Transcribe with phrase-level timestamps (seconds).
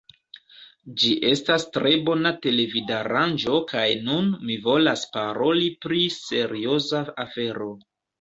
[1.01, 7.69] Ĝi estas tre bona televidaranĝo kaj nun mi volas paroli pri serioza afero